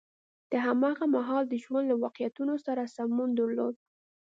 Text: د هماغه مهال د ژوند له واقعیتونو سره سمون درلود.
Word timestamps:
د 0.51 0.53
هماغه 0.65 1.05
مهال 1.15 1.43
د 1.49 1.53
ژوند 1.63 1.85
له 1.91 1.95
واقعیتونو 2.03 2.53
سره 2.65 2.91
سمون 2.95 3.29
درلود. 3.39 3.75